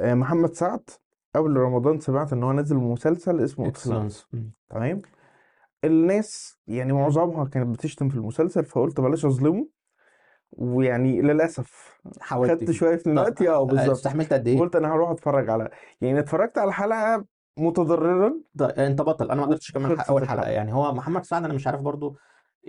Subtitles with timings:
[0.00, 0.90] آه، محمد سعد.
[1.34, 4.26] قبل رمضان سمعت إن هو نزل مسلسل اسمه اكسلانس
[4.70, 5.02] تمام؟
[5.84, 9.68] الناس يعني معظمها كانت بتشتم في المسلسل فقلت بلاش أظلمه.
[10.52, 12.50] ويعني للأسف حاولت.
[12.50, 13.48] خدت شوية من طب وقتي.
[13.48, 13.90] آه آه، بالظبط.
[13.90, 15.70] استحملت قد إيه؟ قلت أنا هروح أتفرج على
[16.00, 17.24] يعني اتفرجت على حلقة
[17.58, 19.30] متضررا طيب أنت بطل.
[19.30, 20.18] أنا ما قدرتش أكمل أول حلقة.
[20.22, 22.16] الحلقة يعني هو محمد سعد أنا مش عارف برضو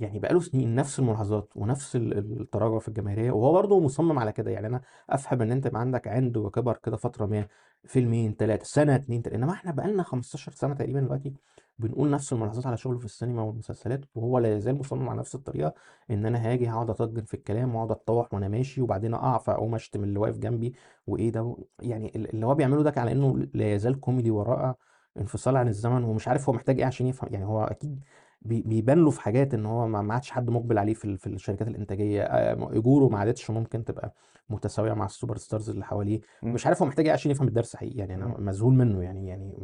[0.00, 4.32] يعني بقاله سنين نفس الملاحظات ونفس ال- ال- التراجع في الجماهيرية وهو برضه مصمم على
[4.32, 4.50] كده.
[4.50, 4.80] يعني أنا
[5.10, 7.46] أفهم إن أنت يبقى عندك عند وكبر كده فترة ما
[7.84, 11.34] فيلمين ثلاثة سنة اتنين تلاتة إنما إحنا بقالنا 15 سنة تقريبا دلوقتي
[11.78, 15.74] بنقول نفس الملاحظات على شغله في السينما والمسلسلات وهو لا يزال مصمم على نفس الطريقة
[16.10, 20.04] إن أنا هاجي هقعد أطجن في الكلام وأقعد أتطوح وأنا ماشي وبعدين أقع فاقوم أشتم
[20.04, 20.74] اللي واقف جنبي
[21.06, 24.74] وإيه ده يعني ال- اللي هو بيعمله ده على إنه لا يزال كوميدي ورائع
[25.18, 27.32] انفصال عن الزمن ومش عارف هو محتاج إيه عشان يفهم.
[27.32, 28.04] يعني هو أكيد
[28.42, 31.18] بي- بيبان له في حاجات إن هو ما ما عادش حد مقبل عليه في ال-
[31.18, 34.14] في الشركات الإنتاجية آه، اجوره ما عادتش ممكن تبقى
[34.50, 36.52] متساوية مع ال superstars اللي حواليه مم.
[36.54, 38.44] مش عارف هو محتاج إيه عشان يفهم الدرس حقيقي يعني أنا مم.
[38.44, 39.54] مذهول منه يعني يعني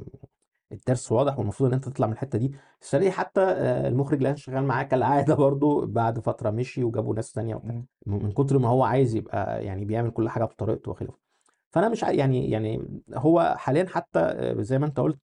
[0.73, 2.53] الدرس واضح والمفروض إن أنت تطلع من الحتة دي
[2.83, 7.33] السنة حتى آه، المخرج اللي أنا شغال معاه كالعادة برضو بعد فترة مشي وجابوا ناس
[7.33, 7.87] تانية وبتاع مم.
[8.07, 11.19] من كتر ما هو عايز يبقى يعني بيعمل كل حاجة بطريقته وخلافه
[11.71, 15.19] فأنا مش يعني يعني هو حاليا حتى آه، زي ما أنت قلت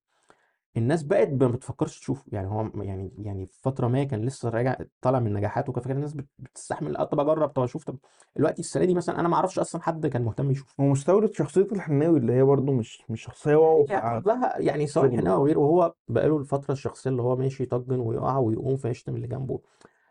[0.77, 4.75] الناس بقت ما بتفكرش تشوفه يعني هو يعني يعني في فترة ما كان لسه راجع
[5.01, 7.97] طالع من نجاحاته وكان فكان الناس بت- بتستحمل آه طب أجرب طب أشوف طب
[8.35, 11.67] دلوقتي السنة دي مثلا أنا ما أعرفش أصلا حد كان مهتم يشوف هو مستورد شخصية
[11.71, 15.45] الحناوي اللي هي برضو مش مش شخصية واو يعني لها يعني سواء شغله هنا أو
[15.45, 19.59] غيره وهو بقاله الفترة الشخصية اللي هو ماشي يطجن ويقع ويقوم فيشتم اللي جنبه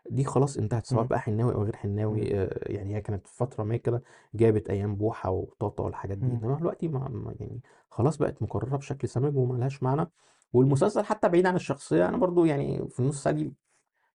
[0.09, 1.03] دي خلاص انتهت سواء.
[1.03, 1.75] بقى حناوي أو غير.
[1.75, 4.03] حناوي آه، يعني هي كانت فترة ما كده
[4.35, 6.25] جابت أيام بوحة وطاطا والحاجات دي.
[6.25, 10.09] إنما دلوقتي ما يعني خلاص بقت مكرره بشكل سمج وملهاش معنى
[10.53, 13.53] والمسلسل حتى بعيد عن الشخصية أنا برضو يعني في النص ساعة دي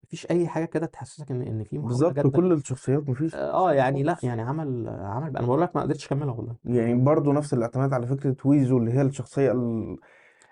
[0.05, 2.29] مفيش أي حاجة كده تحسسك إن إن في محاوله بالظبط جادة.
[2.31, 6.35] كل الشخصيات مفيش آه يعني لأ يعني عمل عمل أنا بقول لك ما قدرتش أكملها
[6.35, 6.57] والله.
[6.65, 9.97] يعني برضو نفس الاعتماد على فكرة ويزو اللي هي الشخصية ال...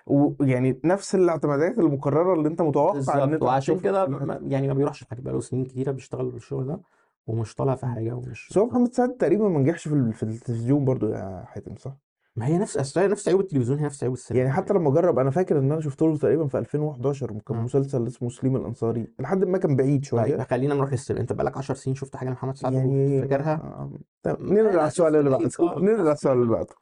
[0.07, 4.07] ويعني نفس الاعتمادات المكررة اللي أنت متوقع إن بالظبط أنت وعشان هتشوفها.
[4.07, 6.81] كده ما- يعني ما بيروحش في حاجة بقاله سنين كتيرة بيشتغل بالشغل ده
[7.27, 7.87] ومش طالع في.
[7.87, 11.45] حاجة ومش بس هو محمد سعد تقريبا ما نجحش في ال- في التلفزيون برضو يا
[11.47, 11.97] حاتم صح؟
[12.37, 14.91] ما هي نفس أصل هي نفس عيوب التلفزيون هي نفس عيوب السينما يعني حتى لما
[14.91, 17.65] جرب أنا فاكر إن أنا شفت له تقريبا في 2011 كان مم.
[17.65, 19.07] مسلسل اسمه سليم الأنصاري.
[19.19, 22.29] لحد ما كان بعيد طيب شوية خلينا نروح للسينما أنت بقالك 10 سنين شفت حاجة
[22.29, 25.51] لمحمد سعد يعني وتفتكرها؟ آه، ما نرجع لا السؤال اللي بعده.
[25.87, 26.69] نرجع السؤال اللي بعده.